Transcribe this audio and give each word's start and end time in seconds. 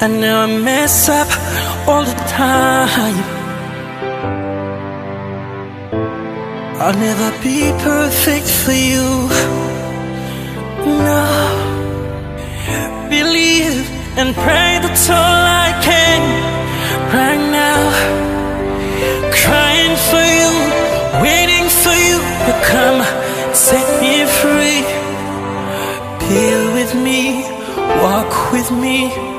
I 0.00 0.06
know 0.06 0.42
I 0.42 0.46
mess 0.46 1.08
up 1.08 1.26
all 1.88 2.04
the 2.04 2.14
time. 2.30 3.18
I'll 6.80 6.94
never 6.94 7.30
be 7.42 7.72
perfect 7.82 8.46
for 8.46 8.70
you. 8.70 9.06
No. 10.86 11.26
Believe 13.10 13.90
and 14.16 14.36
pray 14.36 14.78
that's 14.84 15.10
all 15.10 15.40
I 15.66 15.70
can 15.82 16.20
right 17.12 17.44
now. 17.50 17.82
Crying 19.42 19.96
for 20.08 20.26
you, 20.40 20.52
waiting 21.26 21.66
for 21.82 21.96
you 22.06 22.18
to 22.46 22.52
come 22.70 22.98
set 23.52 23.86
me 24.00 24.14
free. 24.38 24.82
Be 26.28 26.44
with 26.76 26.94
me, 26.94 27.42
walk 28.00 28.52
with 28.52 28.70
me. 28.70 29.37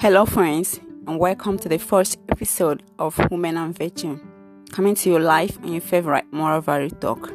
Hello, 0.00 0.24
friends, 0.24 0.78
and 1.08 1.18
welcome 1.18 1.58
to 1.58 1.68
the 1.68 1.76
first 1.76 2.18
episode 2.28 2.84
of 3.00 3.18
Women 3.32 3.56
and 3.56 3.76
Virtue, 3.76 4.20
coming 4.70 4.94
to 4.94 5.10
your 5.10 5.18
life 5.18 5.58
on 5.64 5.72
your 5.72 5.80
favorite 5.80 6.24
Moral 6.30 6.60
Value 6.60 6.90
Talk. 6.90 7.32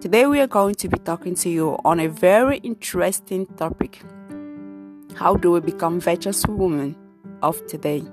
Today, 0.00 0.24
we 0.26 0.38
are 0.38 0.46
going 0.46 0.76
to 0.76 0.88
be 0.88 0.98
talking 0.98 1.34
to 1.34 1.50
you 1.50 1.76
on 1.84 1.98
a 1.98 2.06
very 2.06 2.58
interesting 2.58 3.46
topic 3.56 4.02
How 5.16 5.34
do 5.34 5.50
we 5.50 5.58
become 5.58 5.98
virtuous 5.98 6.46
women 6.46 6.94
of 7.42 7.66
today? 7.66 8.04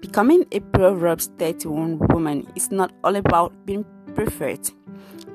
Becoming 0.00 0.46
a 0.52 0.60
Proverbs 0.60 1.30
31 1.36 1.98
woman 1.98 2.46
is 2.54 2.70
not 2.70 2.92
all 3.02 3.16
about 3.16 3.66
being 3.66 3.84
perfect, 4.14 4.70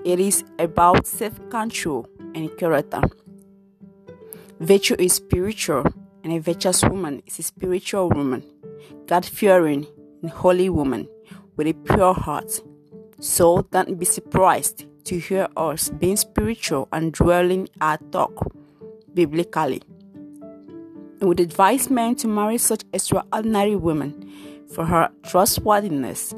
it 0.05 0.21
is 0.21 0.45
about 0.59 1.05
self 1.05 1.37
control 1.49 2.07
and 2.33 2.49
character. 2.57 3.01
Virtue 4.61 4.95
is 4.97 5.11
spiritual 5.11 5.83
and 6.23 6.33
a 6.33 6.39
virtuous 6.39 6.83
woman 6.83 7.21
is 7.25 7.39
a 7.39 7.43
spiritual 7.43 8.09
woman, 8.09 8.43
God 9.07 9.25
fearing 9.25 9.87
and 10.21 10.29
holy 10.29 10.69
woman 10.69 11.07
with 11.55 11.67
a 11.67 11.73
pure 11.73 12.13
heart. 12.13 12.61
So 13.19 13.67
don't 13.71 13.99
be 13.99 14.05
surprised 14.05 14.85
to 15.05 15.19
hear 15.19 15.47
us 15.57 15.89
being 15.89 16.17
spiritual 16.17 16.87
and 16.91 17.13
dwelling 17.13 17.69
our 17.81 17.97
talk 18.11 18.51
biblically. 19.13 19.81
We 21.19 21.27
would 21.27 21.39
advise 21.39 21.89
men 21.89 22.15
to 22.15 22.27
marry 22.27 22.57
such 22.57 22.83
extraordinary 22.93 23.75
women 23.75 24.31
for 24.73 24.85
her 24.85 25.09
trustworthiness. 25.23 26.33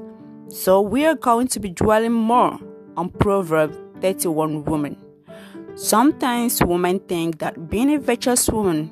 So 0.49 0.81
we 0.81 1.05
are 1.05 1.15
going 1.15 1.47
to 1.49 1.59
be 1.59 1.69
dwelling 1.69 2.13
more 2.13 2.59
on 2.97 3.09
Proverb 3.09 3.75
31 4.01 4.65
woman. 4.65 4.97
Sometimes 5.75 6.61
women 6.63 6.99
think 6.99 7.39
that 7.39 7.69
being 7.69 7.93
a 7.93 7.99
virtuous 7.99 8.49
woman 8.49 8.91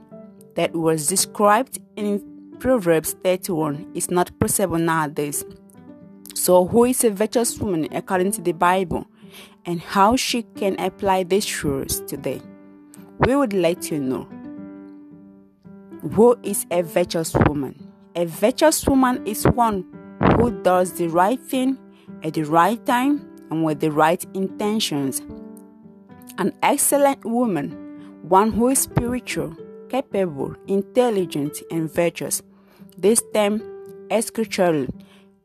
that 0.56 0.74
was 0.74 1.08
described 1.08 1.80
in 1.96 2.22
Proverbs 2.60 3.16
31 3.24 3.92
is 3.94 4.12
not 4.12 4.38
possible 4.40 4.78
nowadays. 4.78 5.46
So, 6.36 6.66
who 6.66 6.86
is 6.86 7.04
a 7.04 7.10
virtuous 7.10 7.58
woman 7.58 7.88
according 7.92 8.32
to 8.34 8.42
the 8.42 8.52
Bible, 8.52 9.08
and 9.66 9.82
how 9.82 10.16
she 10.16 10.44
can 10.56 10.80
apply 10.80 11.24
these 11.24 11.46
truths 11.46 12.00
today? 12.02 12.42
We 13.20 13.36
would 13.36 13.54
let 13.54 13.92
you 13.92 14.00
know 14.00 14.28
who 16.14 16.38
is 16.44 16.66
a 16.72 16.82
virtuous 16.82 17.34
woman? 17.48 17.92
A 18.16 18.26
virtuous 18.26 18.88
woman 18.88 19.26
is 19.28 19.44
one 19.46 19.86
who 20.38 20.62
does 20.64 20.94
the 20.94 21.08
right 21.08 21.40
thing 21.40 21.78
at 22.24 22.34
the 22.34 22.44
right 22.44 22.84
time 22.86 23.30
and 23.52 23.64
with 23.64 23.80
the 23.80 23.92
right 23.92 24.24
intentions. 24.34 25.22
An 26.38 26.54
excellent 26.64 27.26
woman, 27.26 27.72
one 28.22 28.52
who 28.52 28.70
is 28.70 28.80
spiritual, 28.80 29.56
capable, 29.90 30.56
intelligent, 30.68 31.62
and 31.72 31.92
virtuous. 31.92 32.42
This 32.98 33.22
term, 33.34 33.62
scripturally, 34.22 34.90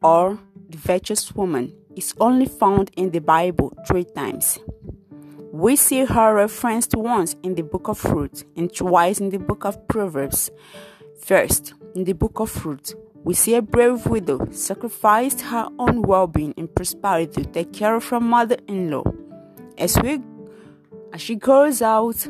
or 0.03 0.38
the 0.69 0.78
virtuous 0.78 1.34
woman, 1.34 1.72
is 1.97 2.15
only 2.21 2.47
found 2.47 2.91
in 2.97 3.10
the 3.10 3.21
Bible 3.21 3.77
three 3.87 4.05
times. 4.05 4.59
We 5.53 5.77
see 5.77 6.05
her 6.05 6.34
referenced 6.34 6.97
once 6.97 7.37
in 7.43 7.55
the 7.55 7.62
book 7.62 7.88
of 7.88 8.05
Ruth 8.05 8.44
and 8.56 8.75
twice 8.75 9.21
in 9.21 9.31
the 9.31 9.38
book 9.38 9.65
of 9.65 9.87
Proverbs. 9.87 10.50
First, 11.21 11.75
in 11.94 12.05
the 12.05 12.12
book 12.12 12.41
of 12.41 12.66
Ruth, 12.66 12.94
we 13.22 13.34
see 13.34 13.55
a 13.55 13.62
brave 13.62 14.05
widow 14.06 14.49
sacrificed 14.50 15.41
her 15.43 15.69
own 15.78 16.03
well 16.03 16.26
being 16.26 16.55
and 16.56 16.75
prosperity 16.75 17.44
to 17.44 17.50
take 17.50 17.72
care 17.72 17.94
of 17.94 18.06
her 18.09 18.21
mother 18.21 18.56
in 18.66 18.91
law. 18.91 19.05
As, 19.78 19.97
we, 20.03 20.21
as 21.12 21.21
she 21.21 21.37
goes 21.37 21.81
out 21.81 22.28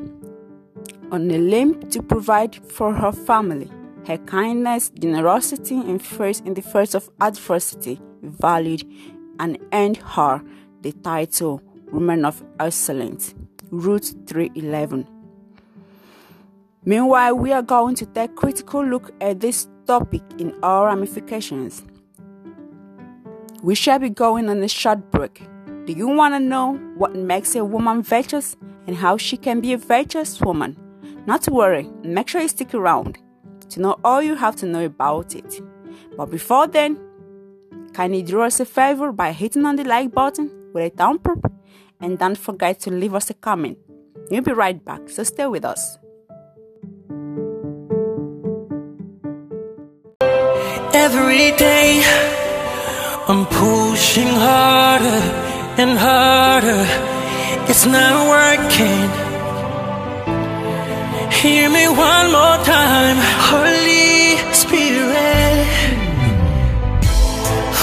on 1.11 1.31
a 1.31 1.39
limb 1.39 1.81
to 1.91 2.03
provide 2.03 2.57
for 2.71 2.95
her 2.95 3.13
family. 3.13 3.71
Her 4.07 4.19
kindness, 4.19 4.91
generosity, 4.91 5.77
and 5.77 6.03
faith 6.03 6.43
in 6.45 6.55
the 6.55 6.63
face 6.63 6.95
of 6.95 7.09
adversity 7.21 8.01
valued 8.23 8.85
and 9.41 9.59
earned 9.73 9.97
her 9.99 10.43
the 10.83 10.93
title 10.93 11.63
Woman 11.91 12.25
of 12.25 12.43
Excellence. 12.61 13.35
Ruth 13.71 14.15
3:11. 14.27 15.07
Meanwhile, 16.85 17.35
we 17.35 17.53
are 17.53 17.63
going 17.63 17.95
to 17.97 18.07
take 18.07 18.31
a 18.31 18.35
critical 18.35 18.85
look 18.85 19.11
at 19.21 19.41
this 19.41 19.69
topic 19.87 20.23
in 20.39 20.55
all 20.63 20.85
ramifications. 20.85 21.83
We 23.63 23.75
shall 23.75 23.99
be 23.99 24.11
going 24.11 24.51
on 24.51 24.63
a 24.63 24.69
short 24.69 25.11
break. 25.11 25.49
Do 25.87 25.95
you 25.95 26.09
want 26.09 26.35
to 26.35 26.41
know 26.41 26.75
what 26.99 27.17
makes 27.17 27.55
a 27.57 27.65
woman 27.65 28.03
virtuous 28.03 28.57
and 28.87 28.97
how 28.97 29.17
she 29.17 29.39
can 29.39 29.61
be 29.61 29.73
a 29.73 29.79
virtuous 29.79 30.41
woman? 30.41 30.77
Not 31.27 31.43
to 31.43 31.53
worry, 31.53 31.91
make 32.03 32.29
sure 32.29 32.43
you 32.43 32.49
stick 32.49 32.75
around 32.75 33.19
to 33.71 33.81
know 33.81 33.99
all 34.05 34.23
you 34.23 34.35
have 34.35 34.57
to 34.57 34.67
know 34.67 34.85
about 34.85 35.35
it. 35.35 35.61
But 36.17 36.27
before 36.31 36.67
then, 36.67 36.99
can 37.93 38.13
you 38.13 38.23
do 38.23 38.43
us 38.43 38.61
a 38.61 38.65
favor 38.65 39.13
by 39.13 39.33
hitting 39.33 39.65
on 39.65 39.77
the 39.77 39.85
like 39.85 40.13
button 40.13 40.51
with 40.75 40.93
a 40.93 40.97
thumb 40.97 41.21
up 41.25 41.53
and 42.01 42.19
don't 42.19 42.37
forget 42.37 42.81
to 42.81 42.91
leave 42.91 43.15
us 43.15 43.31
a 43.31 43.35
comment. 43.35 43.79
We'll 44.31 44.43
be 44.43 44.53
right 44.53 44.85
back, 44.85 45.09
so 45.09 45.23
stay 45.23 45.47
with 45.47 45.65
us. 45.65 45.99
Every 50.93 51.53
day 51.57 52.03
I'm 53.29 53.47
pushing 53.47 54.29
harder 54.29 55.21
and 55.81 55.99
harder. 55.99 56.85
It's 57.71 57.87
not 57.87 58.15
working. 58.29 59.24
Hear 61.45 61.69
me 61.69 61.87
one 61.89 62.33
more 62.33 62.57
time, 62.65 63.19
Holy 63.53 64.39
Spirit. 64.55 65.67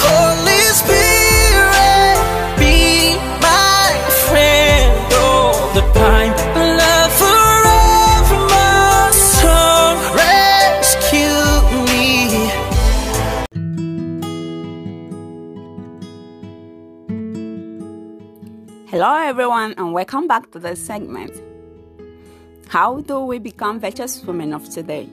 Holy 0.02 0.64
Spirit, 0.82 2.18
be 2.58 3.14
my 3.40 3.94
friend 4.26 5.14
all 5.14 5.54
the 5.76 5.84
time. 5.94 6.34
Love 6.58 7.14
forever 7.22 8.42
must 8.50 9.46
rescue 10.18 11.46
me. 11.86 12.10
Hello, 18.88 19.12
everyone, 19.22 19.76
and 19.78 19.94
welcome 19.94 20.26
back 20.28 20.50
to 20.50 20.58
this 20.58 20.80
segment. 20.84 21.40
How 22.72 23.02
do 23.02 23.20
we 23.20 23.38
become 23.38 23.82
virtuous 23.82 24.24
women 24.24 24.54
of 24.54 24.70
today? 24.70 25.10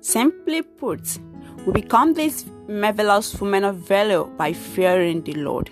Simply 0.00 0.62
put, 0.62 1.20
we 1.64 1.74
become 1.74 2.12
these 2.12 2.44
marvelous 2.66 3.40
women 3.40 3.62
of 3.62 3.76
value 3.76 4.28
by 4.36 4.52
fearing 4.52 5.22
the 5.22 5.34
Lord. 5.34 5.70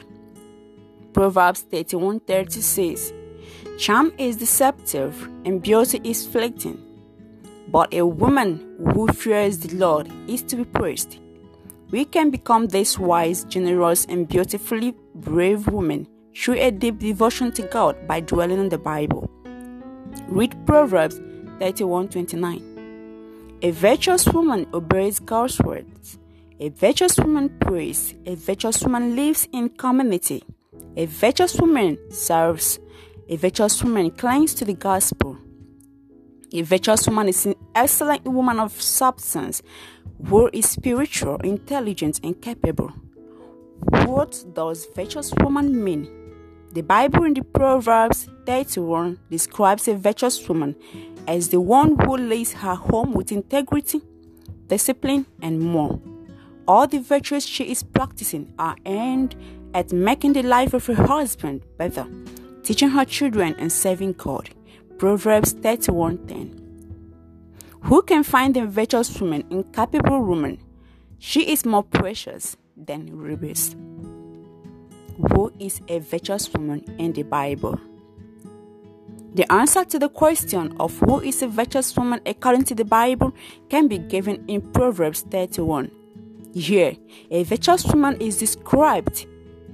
Proverbs 1.14 1.66
31:30 1.68 2.62
says, 2.62 3.12
Charm 3.76 4.12
is 4.16 4.36
deceptive 4.36 5.20
and 5.44 5.60
beauty 5.60 6.00
is 6.04 6.24
fleeting, 6.24 6.78
but 7.66 7.92
a 7.92 8.06
woman 8.06 8.52
who 8.92 9.08
fears 9.08 9.58
the 9.58 9.74
Lord 9.74 10.08
is 10.28 10.42
to 10.42 10.54
be 10.54 10.64
praised. 10.64 11.18
We 11.90 12.04
can 12.04 12.30
become 12.30 12.68
this 12.68 13.00
wise, 13.00 13.42
generous, 13.46 14.04
and 14.04 14.28
beautifully 14.28 14.94
brave 15.16 15.66
woman 15.66 16.06
through 16.36 16.60
a 16.60 16.70
deep 16.70 17.00
devotion 17.00 17.50
to 17.54 17.62
God 17.62 18.06
by 18.06 18.20
dwelling 18.20 18.60
on 18.60 18.68
the 18.68 18.78
Bible. 18.78 19.28
Read 20.28 20.54
Proverbs 20.66 21.20
31:29. 21.60 22.62
A 23.62 23.70
virtuous 23.70 24.26
woman 24.26 24.66
obeys 24.72 25.20
God's 25.20 25.60
words. 25.60 26.18
A 26.60 26.68
virtuous 26.70 27.18
woman 27.18 27.48
prays. 27.60 28.14
A 28.26 28.34
virtuous 28.34 28.82
woman 28.82 29.16
lives 29.16 29.48
in 29.52 29.68
community. 29.68 30.42
A 30.96 31.06
virtuous 31.06 31.60
woman 31.60 31.98
serves. 32.10 32.78
A 33.28 33.36
virtuous 33.36 33.82
woman 33.82 34.10
clings 34.10 34.54
to 34.54 34.64
the 34.64 34.74
gospel. 34.74 35.36
A 36.52 36.62
virtuous 36.62 37.06
woman 37.06 37.28
is 37.28 37.46
an 37.46 37.54
excellent 37.74 38.24
woman 38.24 38.60
of 38.60 38.80
substance 38.80 39.62
who 40.26 40.48
is 40.52 40.68
spiritual, 40.68 41.36
intelligent, 41.36 42.20
and 42.22 42.40
capable. 42.40 42.92
What 44.06 44.44
does 44.54 44.86
virtuous 44.94 45.32
woman 45.42 45.82
mean? 45.82 46.23
The 46.74 46.82
Bible 46.82 47.22
in 47.22 47.34
the 47.34 47.44
Proverbs 47.44 48.28
31 48.46 49.20
describes 49.30 49.86
a 49.86 49.94
virtuous 49.94 50.48
woman 50.48 50.74
as 51.28 51.50
the 51.50 51.60
one 51.60 51.96
who 51.96 52.16
lays 52.16 52.52
her 52.52 52.74
home 52.74 53.12
with 53.12 53.30
integrity, 53.30 54.00
discipline, 54.66 55.24
and 55.40 55.60
more. 55.60 56.00
All 56.66 56.88
the 56.88 56.98
virtues 56.98 57.46
she 57.46 57.70
is 57.70 57.84
practicing 57.84 58.52
are 58.58 58.74
aimed 58.86 59.36
at 59.72 59.92
making 59.92 60.32
the 60.32 60.42
life 60.42 60.74
of 60.74 60.84
her 60.86 61.06
husband 61.06 61.62
better, 61.78 62.08
teaching 62.64 62.88
her 62.88 63.04
children 63.04 63.54
and 63.56 63.70
serving 63.70 64.14
God. 64.14 64.50
Proverbs 64.98 65.52
31:10. 65.54 66.58
Who 67.82 68.02
can 68.02 68.24
find 68.24 68.56
a 68.56 68.66
virtuous 68.66 69.20
woman, 69.20 69.44
incapable 69.48 70.24
woman? 70.24 70.58
She 71.20 71.52
is 71.52 71.64
more 71.64 71.84
precious 71.84 72.56
than 72.76 73.16
rubies 73.16 73.76
who 75.16 75.52
is 75.58 75.80
a 75.88 75.98
virtuous 75.98 76.52
woman 76.52 76.84
in 76.98 77.12
the 77.12 77.22
Bible? 77.22 77.78
The 79.34 79.50
answer 79.52 79.84
to 79.84 79.98
the 79.98 80.08
question 80.08 80.76
of 80.78 80.96
who 81.00 81.20
is 81.20 81.42
a 81.42 81.48
virtuous 81.48 81.96
woman 81.96 82.20
according 82.24 82.64
to 82.64 82.74
the 82.74 82.84
Bible 82.84 83.32
can 83.68 83.88
be 83.88 83.98
given 83.98 84.44
in 84.46 84.60
Proverbs 84.72 85.22
31. 85.22 85.90
Here, 86.54 86.96
a 87.32 87.42
virtuous 87.42 87.84
woman 87.86 88.16
is 88.20 88.38
described 88.38 89.26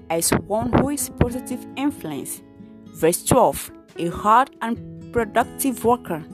as 0.09 0.31
one 0.31 0.73
who 0.73 0.89
is 0.89 1.11
positive 1.11 1.67
influence. 1.77 2.43
Verse 2.95 3.23
12, 3.25 3.71
a 3.99 4.09
hard 4.09 4.51
and 4.63 5.13
productive 5.13 5.85
worker. 5.85 6.25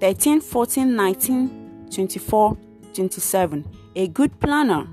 13, 0.00 0.40
14, 0.40 0.96
19, 0.96 1.88
24, 1.90 2.56
27, 2.94 3.64
a 3.96 4.08
good 4.08 4.40
planner, 4.40 4.86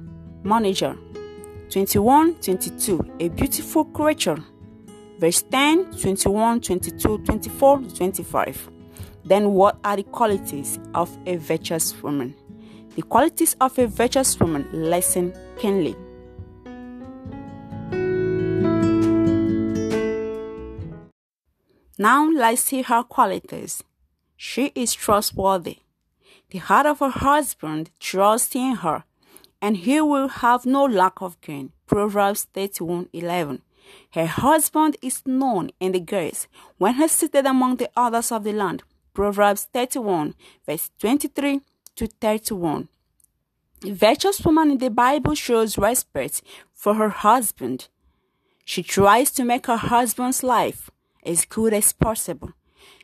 manager, 0.43 0.97
21 1.73 2.35
22 2.35 3.15
a 3.19 3.29
beautiful 3.29 3.83
creature. 3.85 4.37
Verse 5.17 5.41
10 5.41 5.93
21 5.99 6.61
22 6.61 7.17
24 7.17 7.81
25 7.97 8.69
then 9.25 9.53
what 9.53 9.79
are 9.83 9.95
the 9.95 10.03
qualities 10.03 10.77
of 10.93 11.09
a 11.25 11.37
virtuous 11.37 11.99
woman? 12.03 12.35
The 12.95 13.01
qualities 13.01 13.55
of 13.59 13.79
a 13.79 13.87
virtuous 13.87 14.39
woman 14.39 14.69
lesson 14.71 15.33
keenly. 15.57 15.95
Now 21.97 22.29
let's 22.29 22.61
see 22.61 22.83
her 22.83 23.01
qualities. 23.01 23.83
She 24.37 24.71
is 24.75 24.93
trustworthy. 24.93 25.77
The 26.51 26.59
heart 26.59 26.85
of 26.85 26.99
her 26.99 27.09
husband 27.09 27.89
trusts 27.99 28.55
in 28.55 28.75
her 28.75 29.05
and 29.63 29.77
he 29.77 30.01
will 30.01 30.27
have 30.27 30.65
no 30.65 30.83
lack 30.83 31.21
of 31.21 31.39
gain. 31.39 31.71
Proverbs 31.87 32.47
31:11. 32.53 33.61
Her 34.11 34.25
husband 34.25 34.97
is 35.01 35.23
known 35.25 35.71
in 35.79 35.93
the 35.93 36.01
gates 36.01 36.47
when 36.77 36.95
he 36.95 37.07
seated 37.07 37.45
among 37.45 37.77
the 37.77 37.89
others 37.95 38.29
of 38.31 38.43
the 38.43 38.51
land. 38.51 38.83
Proverbs 39.13 39.63
31, 39.73 40.35
verse 40.65 40.91
23 40.99 41.61
to 41.95 42.07
31. 42.07 42.89
A 43.85 43.91
virtuous 43.91 44.41
woman 44.45 44.71
in 44.71 44.79
the 44.79 44.89
Bible 44.89 45.35
shows 45.35 45.77
respect 45.77 46.41
for 46.73 46.95
her 46.95 47.13
husband. 47.27 47.87
She 48.65 48.83
tries 48.83 49.31
to 49.31 49.45
make 49.45 49.67
her 49.67 49.77
husband's 49.77 50.43
life 50.43 50.89
as 51.25 51.45
good 51.45 51.73
as 51.73 51.93
possible. 51.93 52.51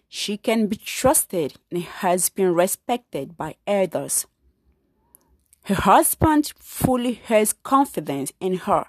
She 0.09 0.35
can 0.37 0.67
be 0.67 0.75
trusted 0.75 1.53
and 1.71 1.83
has 2.03 2.29
been 2.29 2.53
respected 2.53 3.37
by 3.37 3.55
others. 3.65 4.25
Her 5.69 5.75
husband 5.75 6.51
fully 6.57 7.21
has 7.25 7.53
confidence 7.53 8.33
in 8.39 8.57
her, 8.65 8.85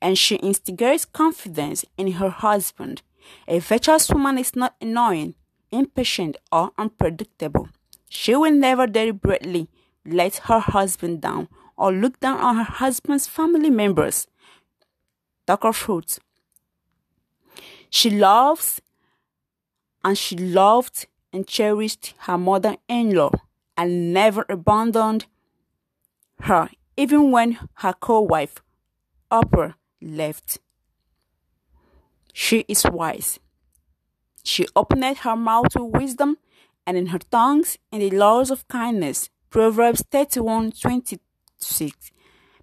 and 0.00 0.16
she 0.16 0.36
instigates 0.36 1.04
confidence 1.04 1.84
in 1.98 2.12
her 2.12 2.30
husband. 2.30 3.02
A 3.46 3.58
virtuous 3.58 4.08
woman 4.08 4.38
is 4.38 4.56
not 4.56 4.74
annoying, 4.80 5.34
impatient, 5.70 6.38
or 6.50 6.70
unpredictable. 6.78 7.68
She 8.08 8.34
will 8.34 8.50
never 8.50 8.86
deliberately 8.86 9.68
let 10.06 10.36
her 10.48 10.58
husband 10.58 11.20
down 11.20 11.48
or 11.76 11.92
look 11.92 12.18
down 12.20 12.38
on 12.38 12.56
her 12.56 12.72
husband's 12.80 13.26
family 13.26 13.68
members. 13.68 14.26
Dr. 15.44 15.74
Fruits. 15.74 16.18
She 17.90 18.08
loves 18.08 18.80
and 20.02 20.16
she 20.16 20.36
loved 20.36 21.08
and 21.30 21.46
cherished 21.46 22.14
her 22.20 22.38
mother 22.38 22.78
in 22.88 23.14
law 23.14 23.32
and 23.76 24.14
never 24.14 24.46
abandoned 24.48 25.26
her 26.42 26.68
even 26.96 27.30
when 27.30 27.58
her 27.74 27.92
co-wife 27.92 28.56
Orpah 29.30 29.72
left. 30.00 30.58
She 32.32 32.64
is 32.68 32.84
wise. 32.84 33.38
She 34.44 34.66
opened 34.74 35.18
her 35.18 35.36
mouth 35.36 35.70
to 35.70 35.84
wisdom, 35.84 36.36
and 36.86 36.96
in 36.96 37.06
her 37.06 37.18
tongues 37.18 37.78
in 37.90 38.00
the 38.00 38.10
laws 38.10 38.50
of 38.50 38.66
kindness. 38.68 39.30
Proverbs 39.50 40.02
31 40.10 40.72
26. 40.72 42.10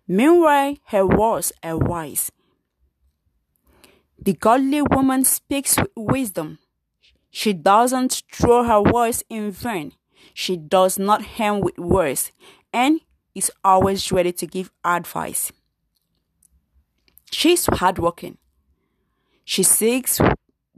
Meanwhile, 0.07 0.75
her 0.87 1.05
words 1.05 1.51
are 1.63 1.77
wise. 1.77 2.31
The 4.21 4.33
godly 4.33 4.81
woman 4.81 5.23
speaks 5.23 5.77
with 5.77 5.91
wisdom. 5.95 6.59
She 7.31 7.53
doesn't 7.53 8.23
throw 8.31 8.63
her 8.63 8.81
words 8.81 9.23
in 9.29 9.51
vain. 9.51 9.93
She 10.33 10.57
does 10.57 10.99
not 10.99 11.23
hem 11.23 11.61
with 11.61 11.77
words, 11.77 12.31
and 12.73 13.01
is 13.35 13.51
always 13.63 14.11
ready 14.11 14.31
to 14.33 14.47
give 14.47 14.71
advice. 14.83 15.51
She's 17.31 17.67
hardworking. 17.67 18.37
She 19.45 19.63
seeks 19.63 20.19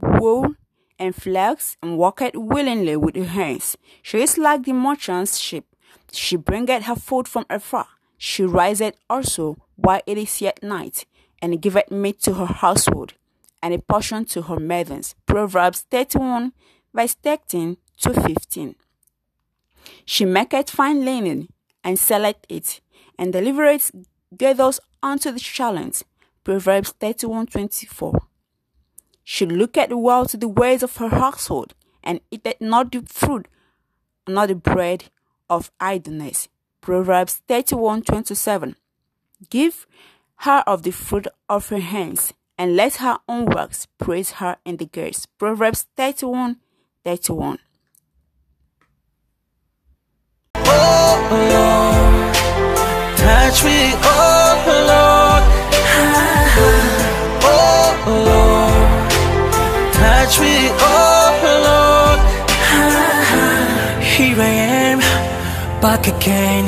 wool 0.00 0.54
and 0.98 1.14
flax 1.14 1.76
and 1.82 1.98
worketh 1.98 2.34
willingly 2.34 2.96
with 2.96 3.16
her 3.16 3.24
hands. 3.24 3.76
She 4.02 4.20
is 4.22 4.38
like 4.38 4.64
the 4.64 4.72
merchant's 4.72 5.38
ship. 5.38 5.64
She 6.12 6.36
bringeth 6.36 6.84
her 6.84 6.96
food 6.96 7.26
from 7.26 7.46
afar. 7.48 7.86
She 8.18 8.44
riseth 8.44 8.94
also 9.10 9.56
while 9.76 10.00
it 10.06 10.16
is 10.16 10.40
yet 10.40 10.62
night, 10.62 11.06
and 11.40 11.60
giveth 11.60 11.90
meat 11.90 12.20
to 12.22 12.34
her 12.34 12.46
household, 12.46 13.14
and 13.62 13.74
a 13.74 13.78
portion 13.78 14.24
to 14.26 14.42
her 14.42 14.60
maidens. 14.60 15.16
Proverbs 15.26 15.84
31, 15.90 16.52
verse 16.94 17.14
13 17.14 17.78
to 18.02 18.14
15. 18.14 18.76
She 20.04 20.24
maketh 20.24 20.70
fine 20.70 21.04
linen, 21.04 21.48
and 21.84 21.98
select 21.98 22.46
it, 22.48 22.80
and 23.18 23.32
delivereth 23.32 23.90
gathers 24.36 24.80
unto 25.02 25.30
the 25.30 25.40
challenge. 25.40 26.02
Proverbs 26.44 26.92
31:24. 27.00 28.20
She 29.24 29.46
looketh 29.46 29.92
well 29.92 30.26
to 30.26 30.36
the 30.36 30.48
ways 30.48 30.82
of 30.82 30.96
her 30.96 31.08
household, 31.08 31.74
and 32.02 32.20
eateth 32.30 32.60
not 32.60 32.90
the 32.90 33.02
fruit, 33.06 33.46
not 34.26 34.48
the 34.48 34.54
bread 34.54 35.10
of 35.48 35.70
idleness. 35.80 36.48
Proverbs 36.80 37.40
31:27. 37.48 38.76
Give 39.50 39.86
her 40.38 40.64
of 40.66 40.82
the 40.82 40.90
fruit 40.90 41.28
of 41.48 41.68
her 41.68 41.78
hands, 41.78 42.32
and 42.58 42.74
let 42.76 42.96
her 42.96 43.18
own 43.28 43.46
works 43.46 43.86
praise 43.98 44.32
her 44.32 44.56
in 44.64 44.76
the 44.78 44.86
gates. 44.86 45.26
Proverbs 45.26 45.86
31 45.96 46.58
Lord. 51.52 52.34
Touch 53.16 53.58
me, 53.64 53.78
oh 54.02 54.54
Lord. 54.92 55.42
Oh 57.44 57.88
Lord. 58.28 59.10
Touch 59.94 60.34
me, 60.40 60.54
oh 60.80 61.30
Lord. 61.68 62.20
Here 64.12 64.38
I 64.40 64.52
am, 64.84 64.98
back 65.80 66.06
again. 66.06 66.64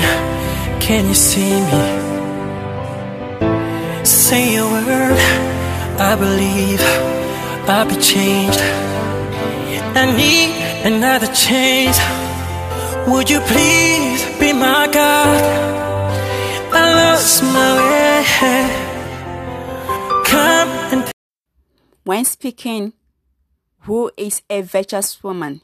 Can 0.80 1.08
you 1.08 1.14
see 1.14 1.60
me? 1.70 1.82
Say 4.04 4.56
a 4.56 4.64
word, 4.64 5.18
I 5.98 6.14
believe 6.16 6.80
I'll 7.68 7.88
be 7.88 7.96
changed. 7.96 8.60
I 9.96 10.04
need 10.16 10.50
another 10.84 11.28
chance. 11.28 11.98
Would 13.08 13.28
you 13.30 13.40
please 13.40 14.22
be 14.44 14.52
my 14.52 14.86
God? 14.92 15.42
I 16.72 16.82
lost 17.00 17.42
my 17.42 17.70
way. 17.88 18.04
Come 20.26 20.68
and 20.92 21.12
When 22.04 22.24
speaking, 22.26 22.92
who 23.86 24.10
is 24.18 24.42
a 24.50 24.60
virtuous 24.60 25.22
woman? 25.22 25.62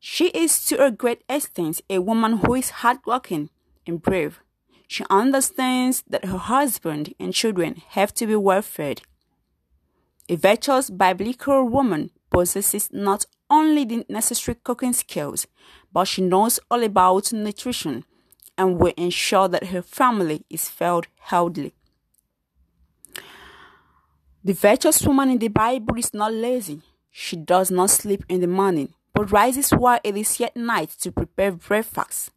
She 0.00 0.28
is 0.28 0.64
to 0.66 0.82
a 0.82 0.90
great 0.90 1.22
extent 1.28 1.82
a 1.90 1.98
woman 1.98 2.38
who 2.38 2.54
is 2.54 2.70
hardworking 2.80 3.50
and 3.86 4.00
brave. 4.00 4.40
She 4.88 5.04
understands 5.10 6.02
that 6.08 6.24
her 6.24 6.38
husband 6.38 7.14
and 7.20 7.34
children 7.34 7.82
have 7.88 8.14
to 8.14 8.26
be 8.26 8.36
well 8.36 8.62
fed. 8.62 9.02
A 10.30 10.36
virtuous 10.36 10.88
biblical 10.88 11.68
woman 11.68 12.10
possesses 12.30 12.88
not 12.90 13.26
only 13.50 13.84
the 13.84 14.06
necessary 14.08 14.56
cooking 14.64 14.94
skills, 14.94 15.46
but 15.92 16.04
she 16.04 16.22
knows 16.22 16.58
all 16.70 16.82
about 16.82 17.30
nutrition 17.32 18.04
and 18.56 18.78
will 18.78 18.92
ensure 18.96 19.48
that 19.48 19.68
her 19.68 19.82
family 19.82 20.44
is 20.48 20.68
fed 20.68 21.06
healthily. 21.18 21.72
The 24.42 24.52
virtuous 24.52 25.02
woman 25.02 25.30
in 25.30 25.38
the 25.38 25.48
Bible 25.48 25.98
is 25.98 26.12
not 26.12 26.32
lazy. 26.32 26.82
She 27.10 27.36
does 27.36 27.70
not 27.70 27.90
sleep 27.90 28.24
in 28.28 28.40
the 28.40 28.46
morning, 28.46 28.92
but 29.14 29.32
rises 29.32 29.70
while 29.70 30.00
it 30.04 30.16
is 30.16 30.38
yet 30.38 30.56
night 30.56 30.90
to 31.00 31.10
prepare 31.10 31.52
breakfast. 31.52 32.30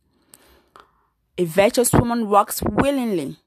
A 1.38 1.45
virtuous 1.45 1.91
woman 1.91 2.29
works 2.29 2.62
willingly 2.63 3.38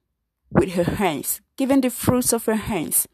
with 0.52 0.72
her 0.74 0.84
hands, 0.84 1.40
giving 1.56 1.80
the 1.80 1.90
fruits 1.90 2.32
of 2.32 2.44
her 2.44 2.56
hands. 2.56 3.08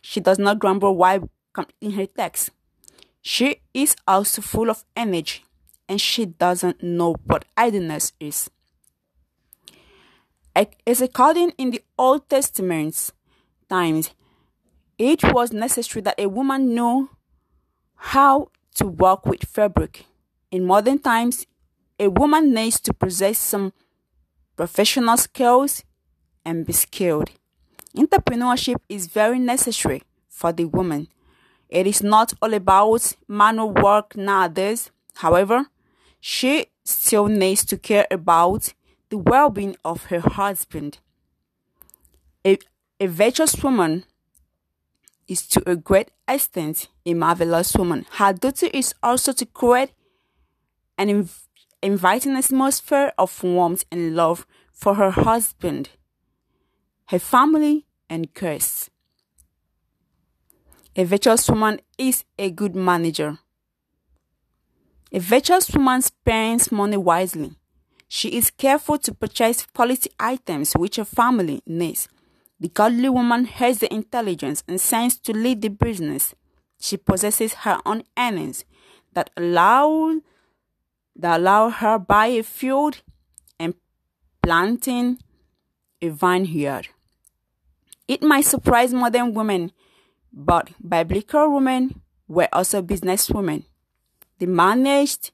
She 0.00 0.20
does 0.20 0.38
not 0.38 0.58
grumble 0.58 0.96
while 0.96 1.28
completing 1.52 1.98
her 1.98 2.06
task. 2.06 2.52
She 3.20 3.60
is 3.74 3.94
also 4.06 4.40
full 4.40 4.70
of 4.70 4.84
energy, 4.96 5.44
and 5.88 6.00
she 6.00 6.24
doesn't 6.24 6.82
know 6.82 7.16
what 7.26 7.44
idleness 7.56 8.12
is. 8.18 8.48
As 10.86 11.00
according 11.00 11.50
in 11.50 11.70
the 11.70 11.84
Old 11.96 12.28
Testament 12.28 13.12
times, 13.68 14.10
it 14.98 15.22
was 15.32 15.52
necessary 15.52 16.02
that 16.02 16.18
a 16.18 16.28
woman 16.28 16.74
know 16.74 17.10
how 17.94 18.50
to 18.74 18.86
work 18.86 19.24
with 19.24 19.44
fabric. 19.44 20.06
In 20.50 20.64
modern 20.64 20.98
times, 20.98 21.46
a 22.00 22.08
woman 22.08 22.52
needs 22.52 22.80
to 22.80 22.92
possess 22.92 23.38
some 23.38 23.72
professional 24.56 25.16
skills 25.16 25.84
and 26.44 26.66
be 26.66 26.72
skilled. 26.72 27.30
Entrepreneurship 27.96 28.78
is 28.88 29.06
very 29.06 29.38
necessary 29.38 30.02
for 30.28 30.52
the 30.52 30.64
woman. 30.64 31.06
It 31.68 31.86
is 31.86 32.02
not 32.02 32.32
all 32.42 32.54
about 32.54 33.14
manual 33.28 33.70
work 33.70 34.16
nowadays. 34.16 34.90
However, 35.16 35.66
she 36.18 36.66
still 36.84 37.26
needs 37.26 37.64
to 37.66 37.78
care 37.78 38.08
about 38.10 38.72
the 39.10 39.18
well 39.18 39.50
being 39.50 39.76
of 39.84 40.04
her 40.06 40.20
husband. 40.20 40.98
A, 42.44 42.58
a 43.00 43.06
virtuous 43.06 43.62
woman 43.62 44.04
is 45.26 45.46
to 45.46 45.70
a 45.70 45.76
great 45.76 46.10
extent 46.26 46.88
a 47.04 47.14
marvelous 47.14 47.74
woman. 47.74 48.06
Her 48.12 48.32
duty 48.32 48.68
is 48.72 48.94
also 49.02 49.32
to 49.32 49.46
create 49.46 49.92
an 50.96 51.08
inv- 51.08 51.46
inviting 51.82 52.36
atmosphere 52.36 53.12
of 53.18 53.42
warmth 53.42 53.84
and 53.90 54.14
love 54.16 54.46
for 54.72 54.94
her 54.94 55.10
husband, 55.10 55.90
her 57.06 57.18
family, 57.18 57.86
and 58.08 58.32
guests. 58.34 58.90
A 60.96 61.04
virtuous 61.04 61.48
woman 61.48 61.80
is 61.96 62.24
a 62.38 62.50
good 62.50 62.74
manager. 62.74 63.38
A 65.12 65.20
virtuous 65.20 65.70
woman 65.70 66.02
spends 66.02 66.72
money 66.72 66.96
wisely. 66.96 67.52
She 68.08 68.30
is 68.30 68.50
careful 68.50 68.98
to 68.98 69.14
purchase 69.14 69.66
quality 69.66 70.10
items 70.18 70.72
which 70.72 70.96
her 70.96 71.04
family 71.04 71.62
needs. 71.66 72.08
The 72.58 72.68
godly 72.68 73.08
woman 73.08 73.44
has 73.44 73.78
the 73.78 73.92
intelligence 73.92 74.64
and 74.66 74.80
sense 74.80 75.16
to 75.18 75.32
lead 75.32 75.62
the 75.62 75.68
business. 75.68 76.34
She 76.80 76.96
possesses 76.96 77.54
her 77.54 77.78
own 77.84 78.02
earnings 78.18 78.64
that 79.12 79.30
allow 79.36 80.20
that 81.14 81.40
allow 81.40 81.68
her 81.68 81.98
buy 81.98 82.26
a 82.26 82.42
field 82.42 83.02
and 83.58 83.74
planting 84.42 85.18
a 86.00 86.08
vineyard. 86.08 86.88
It 88.06 88.22
might 88.22 88.44
surprise 88.44 88.94
modern 88.94 89.34
women, 89.34 89.72
but 90.32 90.70
biblical 90.80 91.52
women 91.52 92.00
were 92.28 92.48
also 92.52 92.82
businesswomen. 92.82 93.64
They 94.38 94.46
managed 94.46 95.32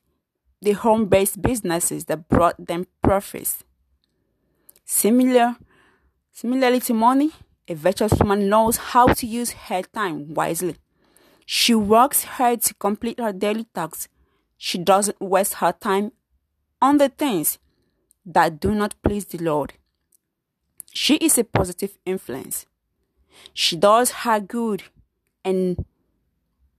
the 0.64 0.72
home 0.72 1.06
based 1.06 1.40
businesses 1.40 2.06
that 2.06 2.28
brought 2.28 2.66
them 2.66 2.86
profits. 3.02 3.62
Similar, 4.84 5.56
similarly 6.32 6.80
to 6.80 6.94
money, 6.94 7.30
a 7.68 7.74
virtuous 7.74 8.14
woman 8.18 8.48
knows 8.48 8.76
how 8.76 9.06
to 9.08 9.26
use 9.26 9.52
her 9.52 9.82
time 9.82 10.34
wisely. 10.34 10.76
She 11.46 11.74
works 11.74 12.24
hard 12.24 12.62
to 12.62 12.74
complete 12.74 13.20
her 13.20 13.32
daily 13.32 13.66
tasks. 13.74 14.08
She 14.56 14.78
doesn't 14.78 15.20
waste 15.20 15.54
her 15.54 15.72
time 15.72 16.12
on 16.80 16.98
the 16.98 17.08
things 17.10 17.58
that 18.24 18.60
do 18.60 18.74
not 18.74 18.94
please 19.02 19.26
the 19.26 19.38
Lord. 19.38 19.74
She 20.92 21.16
is 21.16 21.36
a 21.38 21.44
positive 21.44 21.98
influence. 22.06 22.66
She 23.52 23.76
does 23.76 24.10
her 24.22 24.40
good 24.40 24.84
and 25.44 25.84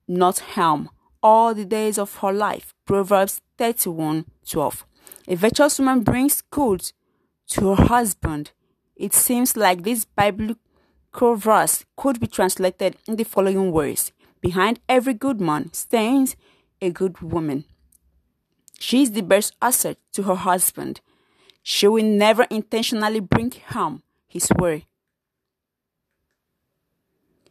not 0.07 0.39
harm 0.39 0.89
all 1.25 1.55
the 1.55 1.65
days 1.65 1.97
of 1.97 2.17
her 2.17 2.31
life. 2.31 2.75
Proverbs 2.85 3.41
31 3.57 4.25
12. 4.47 4.85
A 5.27 5.35
virtuous 5.35 5.79
woman 5.79 6.01
brings 6.01 6.43
good 6.51 6.91
to 7.47 7.73
her 7.73 7.85
husband. 7.87 8.51
It 8.95 9.11
seems 9.15 9.57
like 9.57 9.81
this 9.81 10.05
biblical 10.05 11.35
verse 11.35 11.83
could 11.97 12.19
be 12.19 12.27
translated 12.27 12.97
in 13.07 13.15
the 13.15 13.23
following 13.23 13.71
words 13.71 14.11
Behind 14.39 14.79
every 14.87 15.15
good 15.15 15.41
man 15.41 15.73
stands 15.73 16.35
a 16.79 16.91
good 16.91 17.19
woman. 17.21 17.65
She 18.79 19.01
is 19.01 19.11
the 19.13 19.23
best 19.23 19.55
asset 19.59 19.97
to 20.13 20.23
her 20.23 20.35
husband. 20.35 21.01
She 21.63 21.87
will 21.87 22.05
never 22.05 22.43
intentionally 22.51 23.19
bring 23.19 23.51
harm 23.69 24.03
his 24.27 24.47
way. 24.59 24.85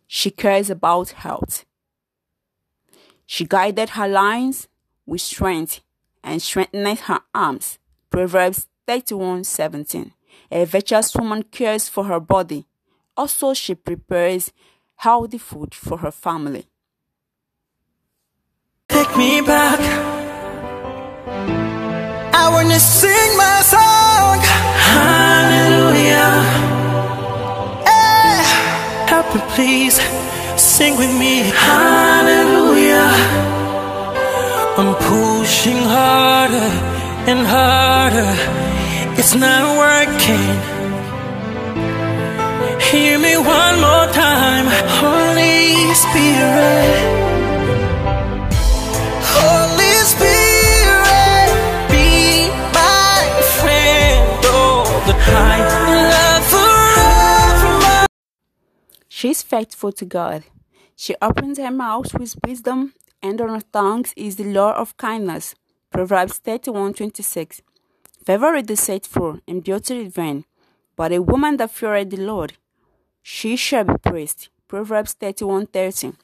She 0.06 0.30
cares 0.30 0.70
about 0.70 1.10
health. 1.10 1.64
She 3.26 3.44
guided 3.44 3.90
her 3.90 4.08
lines 4.08 4.68
with 5.06 5.20
strength 5.20 5.80
and 6.22 6.40
strengthened 6.40 6.98
her 7.00 7.20
arms. 7.34 7.78
Proverbs 8.10 8.68
31:17. 8.86 10.12
A 10.50 10.64
virtuous 10.64 11.14
woman 11.14 11.42
cares 11.44 11.88
for 11.88 12.04
her 12.04 12.20
body. 12.20 12.66
Also, 13.16 13.54
she 13.54 13.74
prepares 13.74 14.52
healthy 14.96 15.38
food 15.38 15.74
for 15.74 15.98
her 15.98 16.10
family. 16.10 16.66
Take 18.88 19.16
me 19.16 19.40
back. 19.40 19.80
I 22.42 22.48
wanna 22.50 22.78
sing 22.78 23.36
my 23.36 23.62
song. 23.62 24.38
Hallelujah. 24.92 26.30
Hey. 27.88 28.42
Help 29.08 29.34
me, 29.34 29.40
please. 29.54 29.96
Sing 30.56 30.96
with 30.96 31.12
me. 31.18 31.50
Hallelujah. 31.50 32.63
I'm 34.76 34.94
pushing 34.96 35.80
harder 35.96 36.70
and 37.30 37.46
harder. 37.46 38.32
It's 39.18 39.34
not 39.34 39.64
working. 39.78 40.50
Hear 42.90 43.18
me 43.18 43.36
one 43.36 43.76
more 43.80 44.06
time, 44.12 44.66
Holy 45.00 45.94
Spirit. 45.94 47.02
Holy 49.36 49.96
Spirit, 50.12 51.48
be 51.90 52.50
my 52.80 53.22
friend 53.58 54.44
all 54.46 54.84
the 55.08 55.16
time. 55.34 55.66
Love 56.14 56.44
forever. 56.54 58.06
She 59.08 59.30
is 59.30 59.42
faithful 59.42 59.92
to 59.92 60.04
God. 60.04 60.44
She 60.96 61.14
opens 61.22 61.58
her 61.58 61.70
mouth 61.70 62.12
with 62.18 62.36
wisdom, 62.46 62.92
and 63.24 63.40
on 63.40 63.50
our 63.50 63.62
tongues 63.72 64.12
is 64.16 64.36
the 64.36 64.52
law 64.58 64.72
of 64.82 64.96
kindness. 64.98 65.54
Proverbs 65.90 66.38
31:26. 66.40 67.62
Favor 68.26 68.54
is 68.54 68.66
deceitful 68.72 69.40
and 69.48 69.64
beauty 69.64 70.08
vain, 70.08 70.44
but 70.96 71.12
a 71.12 71.22
woman 71.30 71.56
that 71.56 71.70
feareth 71.70 72.10
the 72.10 72.18
Lord, 72.30 72.52
she 73.22 73.56
shall 73.56 73.84
be 73.84 73.96
praised. 74.08 74.48
Proverbs 74.68 75.14
31:13. 75.14 76.16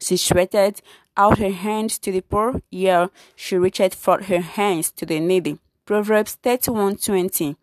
She 0.00 0.16
stretcheth 0.16 0.82
out 1.16 1.38
her 1.38 1.54
hands 1.66 1.98
to 2.00 2.12
the 2.12 2.20
poor, 2.32 2.60
yea, 2.70 3.08
she 3.34 3.56
reacheth 3.56 3.94
forth 3.94 4.26
her 4.26 4.44
hands 4.58 4.92
to 4.92 5.06
the 5.06 5.20
needy. 5.20 5.58
Proverbs 5.86 6.36
31:20. 6.42 7.56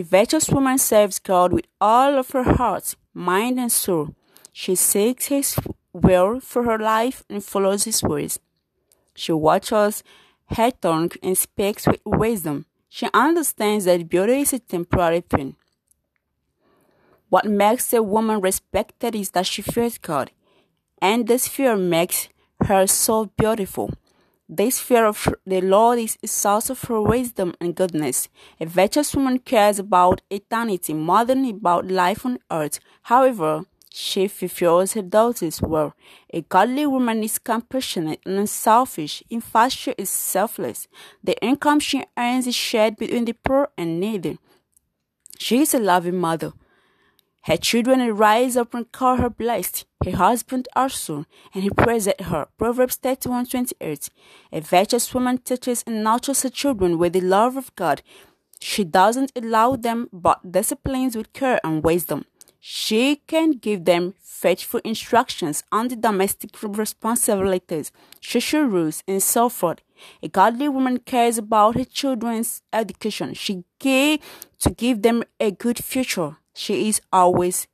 A 0.00 0.02
virtuous 0.02 0.48
woman 0.48 0.78
serves 0.78 1.18
God 1.18 1.52
with 1.52 1.66
all 1.80 2.12
of 2.18 2.30
her 2.30 2.48
heart, 2.58 2.94
mind, 3.12 3.58
and 3.58 3.72
soul. 3.72 4.14
She 4.52 4.74
seeks 4.76 5.26
His 5.26 5.58
will 5.92 6.40
for 6.40 6.64
her 6.64 6.78
life 6.78 7.24
and 7.28 7.42
follows 7.44 7.84
His 7.84 8.02
ways. 8.02 8.38
She 9.14 9.32
watches 9.32 10.02
her 10.56 10.70
tongue 10.70 11.12
and 11.22 11.36
speaks 11.36 11.86
with 11.86 12.00
wisdom. 12.04 12.66
She 12.88 13.08
understands 13.14 13.84
that 13.84 14.08
beauty 14.08 14.40
is 14.40 14.52
a 14.52 14.58
temporary 14.58 15.20
thing. 15.20 15.56
What 17.28 17.44
makes 17.44 17.92
a 17.92 18.02
woman 18.02 18.40
respected 18.40 19.14
is 19.14 19.30
that 19.30 19.46
she 19.46 19.62
fears 19.62 19.98
God, 19.98 20.32
and 21.00 21.28
this 21.28 21.46
fear 21.46 21.76
makes 21.76 22.28
her 22.66 22.88
so 22.88 23.26
beautiful. 23.36 23.92
This 24.48 24.80
fear 24.80 25.06
of 25.06 25.32
the 25.46 25.60
Lord 25.60 26.00
is 26.00 26.18
a 26.24 26.26
source 26.26 26.70
of 26.70 26.82
her 26.82 27.00
wisdom 27.00 27.54
and 27.60 27.76
goodness. 27.76 28.28
A 28.58 28.66
virtuous 28.66 29.14
woman 29.14 29.38
cares 29.38 29.78
about 29.78 30.22
eternity 30.28 30.92
more 30.92 31.24
than 31.24 31.44
about 31.44 31.86
life 31.86 32.26
on 32.26 32.40
earth. 32.50 32.80
However, 33.02 33.66
she 33.92 34.28
fulfills 34.28 34.92
her 34.92 35.02
duties 35.02 35.60
well. 35.60 35.94
A 36.32 36.42
godly 36.42 36.86
woman 36.86 37.24
is 37.24 37.38
compassionate 37.38 38.20
and 38.24 38.38
unselfish. 38.38 39.22
In 39.28 39.40
fact, 39.40 39.72
she 39.74 39.90
is 39.98 40.08
selfless. 40.08 40.86
The 41.24 41.36
income 41.44 41.80
she 41.80 42.04
earns 42.16 42.46
is 42.46 42.54
shared 42.54 42.96
between 42.96 43.24
the 43.24 43.32
poor 43.32 43.68
and 43.76 43.98
needy. 43.98 44.38
She 45.38 45.62
is 45.62 45.74
a 45.74 45.80
loving 45.80 46.18
mother. 46.18 46.52
Her 47.42 47.56
children 47.56 48.14
rise 48.14 48.56
up 48.56 48.74
and 48.74 48.92
call 48.92 49.16
her 49.16 49.30
blessed, 49.30 49.86
her 50.04 50.16
husband 50.16 50.68
also, 50.76 51.24
and 51.54 51.64
he 51.64 51.70
praised 51.70 52.20
her. 52.20 52.46
Proverbs 52.58 52.96
31 52.96 53.46
28. 53.46 54.10
A 54.52 54.60
virtuous 54.60 55.12
woman 55.12 55.38
teaches 55.38 55.82
and 55.86 56.04
nurtures 56.04 56.42
her 56.42 56.50
children 56.50 56.98
with 56.98 57.14
the 57.14 57.22
love 57.22 57.56
of 57.56 57.74
God. 57.74 58.02
She 58.60 58.84
doesn't 58.84 59.32
allow 59.34 59.74
them 59.76 60.10
but 60.12 60.52
disciplines 60.52 61.16
with 61.16 61.32
care 61.32 61.58
and 61.64 61.82
wisdom. 61.82 62.26
She 62.60 63.16
can 63.26 63.52
give 63.52 63.86
them 63.86 64.14
faithful 64.20 64.80
instructions 64.84 65.64
on 65.72 65.88
the 65.88 65.96
domestic 65.96 66.50
responsibilities, 66.62 67.90
social 68.20 68.64
rules, 68.64 69.02
and 69.08 69.22
so 69.22 69.48
forth. 69.48 69.80
A 70.22 70.28
godly 70.28 70.68
woman 70.68 70.98
cares 70.98 71.38
about 71.38 71.74
her 71.74 71.84
children's 71.84 72.62
education. 72.72 73.32
She 73.34 73.64
cares 73.78 74.18
to 74.60 74.70
give 74.70 75.00
them 75.02 75.24
a 75.38 75.50
good 75.50 75.82
future. 75.82 76.36
She 76.54 76.88
is 76.88 77.00
always 77.10 77.66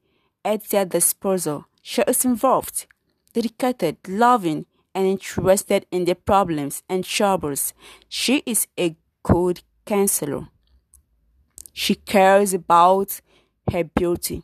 at 0.45 0.69
their 0.71 0.85
disposal. 0.85 1.67
She 1.83 2.03
is 2.03 2.25
involved, 2.25 2.87
dedicated, 3.33 3.97
loving, 4.09 4.67
and 4.95 5.07
interested 5.07 5.85
in 5.91 6.05
their 6.05 6.15
problems 6.15 6.83
and 6.89 7.05
troubles. 7.05 7.75
She 8.09 8.43
is 8.47 8.67
a 8.79 8.97
good 9.23 9.63
counselor. 9.85 10.49
She 11.73 11.97
cares 11.97 12.55
about 12.55 13.21
her 13.73 13.85
beauty. 13.85 14.43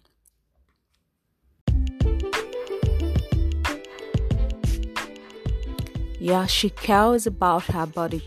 Yeah, 6.22 6.46
she 6.46 6.70
cares 6.70 7.26
about 7.26 7.64
her 7.64 7.84
body. 7.84 8.22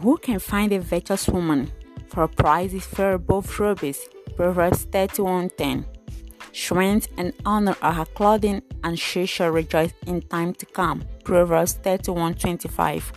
Who 0.00 0.16
can 0.16 0.40
find 0.40 0.72
a 0.72 0.80
virtuous 0.80 1.28
woman? 1.28 1.70
For 2.08 2.28
is 2.58 2.84
fair 2.84 3.12
above 3.12 3.60
rubies. 3.60 4.00
Proverbs 4.36 4.86
31:10. 4.86 5.86
Strength 6.52 7.06
and 7.16 7.32
honor 7.46 7.76
are 7.82 7.92
her 7.92 8.04
clothing, 8.04 8.62
and 8.82 8.98
she 8.98 9.26
shall 9.26 9.50
rejoice 9.52 9.92
in 10.08 10.22
time 10.22 10.54
to 10.54 10.66
come. 10.66 11.04
Proverbs 11.22 11.74
31:25. 11.84 13.12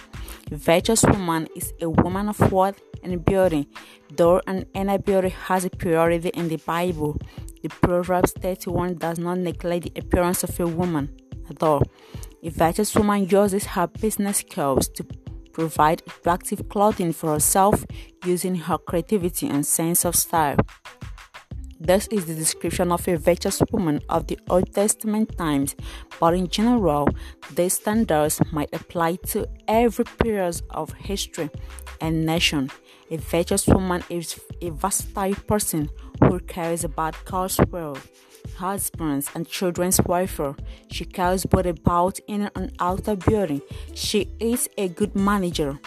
A 0.52 0.56
virtuous 0.56 1.04
woman 1.04 1.48
is 1.56 1.74
a 1.82 1.90
woman 1.90 2.30
of 2.30 2.40
worth 2.52 2.80
and 3.02 3.26
beauty, 3.26 3.68
though 4.16 4.42
an 4.46 4.66
inner 4.76 5.00
beauty 5.00 5.30
has 5.48 5.66
a 5.66 5.72
priority 5.72 6.30
in 6.36 6.50
the 6.50 6.58
Bible. 6.58 7.18
The 7.64 7.70
Proverbs 7.70 8.32
31 8.34 9.00
does 9.00 9.18
not 9.18 9.40
neglect 9.40 9.86
the 9.86 10.00
appearance 10.00 10.44
of 10.44 10.60
a 10.60 10.68
woman 10.68 11.10
at 11.50 11.64
all. 11.64 11.82
A 12.48 12.50
virtuous 12.50 12.96
woman 12.96 13.28
uses 13.28 13.66
her 13.66 13.88
business 13.88 14.38
skills 14.38 14.88
to 14.96 15.06
provide 15.52 16.02
attractive 16.08 16.70
clothing 16.70 17.12
for 17.12 17.34
herself 17.34 17.86
using 18.24 18.56
her 18.56 18.78
creativity 18.78 19.50
and 19.50 19.66
sense 19.66 20.06
of 20.06 20.16
style. 20.16 20.56
This 21.78 22.08
is 22.08 22.24
the 22.26 22.36
description 22.36 22.94
of 22.94 23.06
a 23.06 23.18
virtuous 23.18 23.62
woman 23.74 24.00
of 24.08 24.28
the 24.28 24.40
Old 24.50 24.74
Testament 24.74 25.38
times, 25.38 25.76
but 26.22 26.36
in 26.36 26.48
general, 26.48 27.10
these 27.54 27.74
standards 27.74 28.40
might 28.54 28.74
apply 28.74 29.18
to 29.34 29.46
every 29.68 30.06
period 30.06 30.62
of 30.70 30.94
history 30.94 31.50
and 32.00 32.26
nation. 32.26 32.72
A 33.12 33.18
virtuous 33.18 33.68
woman 33.68 34.06
is 34.10 34.40
a 34.62 34.70
versatile 34.70 35.36
person 35.36 35.90
who 36.24 36.40
cares 36.40 36.86
about 36.86 37.26
God's 37.26 37.60
will 37.72 37.98
husbands, 38.58 39.30
and 39.34 39.48
children's 39.48 40.02
welfare. 40.06 40.56
She 40.92 41.06
cares 41.06 41.46
both 41.46 41.66
about 41.66 42.20
inner 42.28 42.52
and 42.56 42.74
outer 42.80 43.16
beauty. 43.16 43.62
She 43.94 44.30
is 44.40 44.70
a 44.78 44.90
good 44.90 45.16
manager, 45.16 45.80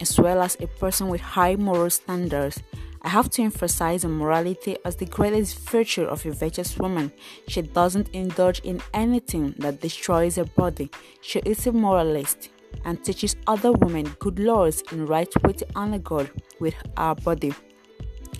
as 0.00 0.18
well 0.18 0.42
as 0.42 0.56
a 0.60 0.66
person 0.66 1.08
with 1.08 1.20
high 1.20 1.56
moral 1.56 1.90
standards. 1.90 2.62
I 3.02 3.10
have 3.10 3.28
to 3.30 3.42
emphasize 3.42 4.04
on 4.04 4.12
morality 4.12 4.78
as 4.84 4.96
the 4.96 5.04
greatest 5.04 5.58
virtue 5.68 6.04
of 6.04 6.24
a 6.24 6.32
virtuous 6.32 6.78
woman. 6.78 7.12
She 7.48 7.60
doesn't 7.60 8.08
indulge 8.14 8.60
in 8.60 8.80
anything 8.94 9.54
that 9.58 9.82
destroys 9.82 10.36
her 10.36 10.46
body. 10.46 10.90
She 11.20 11.40
is 11.40 11.66
a 11.66 11.72
moralist 11.72 12.48
and 12.84 13.04
teaches 13.04 13.36
other 13.46 13.72
women 13.72 14.16
good 14.18 14.38
laws 14.38 14.82
and 14.90 15.08
right 15.08 15.30
way 15.42 15.52
to 15.52 15.66
honor 15.76 15.98
God 15.98 16.30
with 16.60 16.74
our 16.96 17.14
body. 17.14 17.52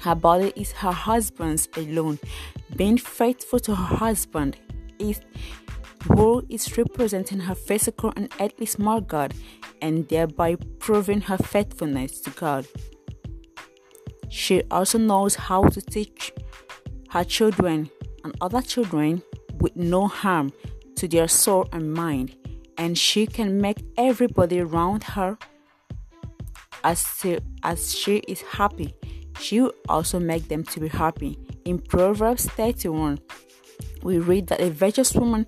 Her 0.01 0.15
body 0.15 0.53
is 0.57 0.73
her 0.73 0.93
husband's 0.93 1.69
alone. 1.77 2.19
Being 2.77 2.99
faithful 2.99 3.61
to 3.61 3.75
her 3.75 3.97
husband 3.97 4.57
is 4.99 5.21
who 6.07 6.45
is 6.49 6.77
representing 6.77 7.41
her 7.41 7.55
physical 7.55 8.13
and 8.17 8.33
earthly 8.41 8.67
smart 8.67 9.09
God 9.09 9.35
and 9.81 10.09
thereby 10.09 10.57
proving 10.79 11.23
her 11.23 11.39
faithfulness 11.39 12.21
to 12.21 12.31
God. 12.31 12.67
She 14.29 14.63
also 14.71 14.99
knows 14.99 15.35
how 15.37 15.65
to 15.69 15.81
teach 15.81 16.33
her 17.11 17.25
children 17.25 17.91
and 18.25 18.35
other 18.41 18.61
children 18.61 19.23
with 19.61 19.77
no 19.77 20.09
harm 20.09 20.53
to 20.97 21.09
their 21.09 21.29
soul 21.29 21.69
and 21.73 21.93
mind, 21.95 22.37
and 22.77 22.99
she 22.99 23.27
can 23.27 23.61
make 23.61 23.85
everybody 23.97 24.61
around 24.61 25.05
her 25.05 25.39
as 26.83 27.25
as 27.63 27.95
she 27.95 28.17
is 28.29 28.43
happy 28.43 28.95
she 29.38 29.61
will 29.61 29.73
also 29.88 30.18
make 30.18 30.49
them 30.49 30.64
to 30.64 30.81
be 30.81 30.88
happy. 30.88 31.38
In 31.64 31.79
Proverbs 31.79 32.47
31, 32.47 33.18
we 34.03 34.18
read 34.18 34.47
that 34.49 34.61
a 34.61 34.70
virtuous 34.70 35.14
woman 35.14 35.47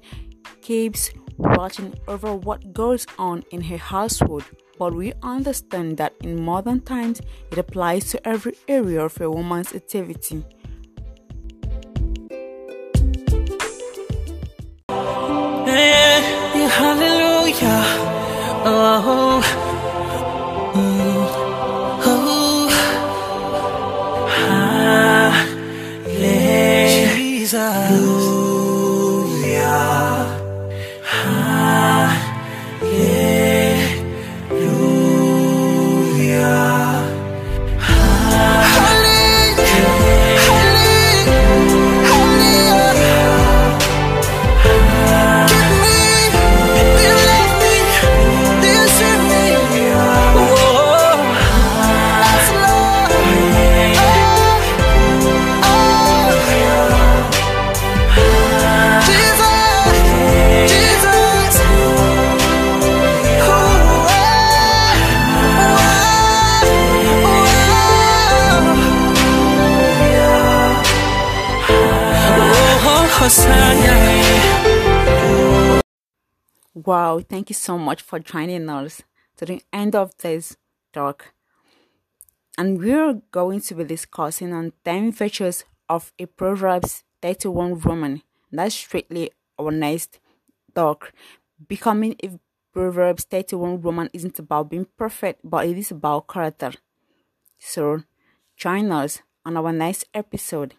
keeps 0.62 1.10
watching 1.36 1.94
over 2.08 2.34
what 2.34 2.72
goes 2.72 3.06
on 3.18 3.44
in 3.50 3.62
her 3.62 3.76
household, 3.76 4.44
but 4.78 4.94
we 4.94 5.12
understand 5.22 5.96
that 5.98 6.14
in 6.22 6.42
modern 6.42 6.80
times 6.80 7.20
it 7.50 7.58
applies 7.58 8.10
to 8.10 8.28
every 8.28 8.54
area 8.68 9.04
of 9.04 9.20
a 9.20 9.30
woman's 9.30 9.74
activity. 9.74 10.44
Wow, 76.86 77.18
thank 77.18 77.50
you 77.50 77.54
so 77.54 77.76
much 77.78 78.00
for 78.00 78.20
joining 78.20 78.68
us 78.68 79.02
to 79.38 79.44
the 79.44 79.60
end 79.72 79.96
of 79.96 80.16
this 80.18 80.56
talk. 80.92 81.32
And 82.56 82.78
we're 82.78 83.22
going 83.32 83.60
to 83.62 83.74
be 83.74 83.82
discussing 83.82 84.52
on 84.52 84.72
10 84.84 85.10
virtues 85.10 85.64
of 85.88 86.12
a 86.16 86.26
Proverbs 86.26 87.02
31 87.22 87.80
woman. 87.80 88.22
That's 88.52 88.76
strictly 88.76 89.32
our 89.58 89.72
next 89.72 90.20
talk. 90.76 91.12
Becoming 91.66 92.14
a 92.22 92.38
Proverbs 92.72 93.24
31 93.24 93.82
woman 93.82 94.08
isn't 94.12 94.38
about 94.38 94.70
being 94.70 94.86
perfect, 94.96 95.40
but 95.42 95.66
it 95.66 95.76
is 95.76 95.90
about 95.90 96.28
character. 96.28 96.70
So 97.58 98.04
join 98.56 98.92
us 98.92 99.22
on 99.44 99.56
our 99.56 99.72
next 99.72 100.04
episode. 100.14 100.74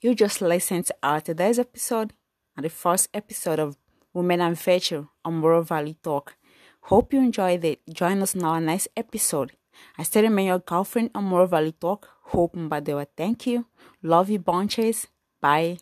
You 0.00 0.14
just 0.14 0.40
listened 0.40 0.86
to 0.86 0.94
our 1.02 1.20
today's 1.20 1.58
episode 1.58 2.12
and 2.56 2.64
the 2.64 2.70
first 2.70 3.08
episode 3.12 3.58
of 3.58 3.76
Women 4.12 4.40
and 4.40 4.58
Virtue 4.58 5.06
on 5.24 5.34
Moral 5.34 5.62
Valley 5.62 5.96
Talk. 6.02 6.36
Hope 6.82 7.12
you 7.12 7.20
enjoyed 7.20 7.64
it. 7.64 7.80
Join 7.92 8.22
us 8.22 8.34
in 8.34 8.44
our 8.44 8.60
next 8.60 8.88
episode. 8.96 9.52
I 9.98 10.02
still 10.02 10.22
remain 10.22 10.48
your 10.48 10.58
girlfriend 10.58 11.10
on 11.14 11.24
Moral 11.24 11.46
Valley 11.46 11.72
Talk. 11.72 12.08
Hope 12.22 12.56
and 12.56 12.70
Badewa. 12.70 13.06
Thank 13.16 13.46
you. 13.46 13.66
Love 14.02 14.30
you, 14.30 14.38
bunches. 14.38 15.06
Bye. 15.40 15.78